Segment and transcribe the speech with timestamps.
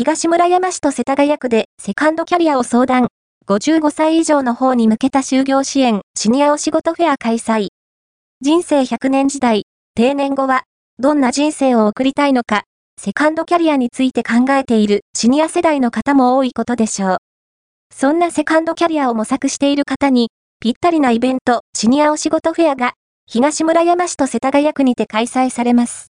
[0.00, 3.08] 東村山市と世田谷区でセカンドキャリアを相談。
[3.46, 7.68] 55歳以上の方に向けた就業支援、シニアお仕事フェア開催。
[8.40, 10.62] 人生100年時代、定年後は、
[10.98, 12.62] どんな人生を送りたいのか、
[12.98, 17.16] セカンドキャリアについて考えているシニア世代の方も多いことでしょう。
[17.94, 20.30] そんなセカンドキャリアを模索している方に、
[20.62, 22.94] ぴったりなイベント、シニアお仕事フェアが、
[23.26, 26.06] 東村山市と世田谷区にて開催されます。